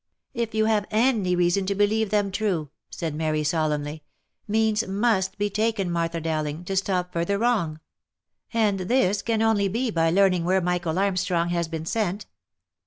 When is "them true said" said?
2.09-3.13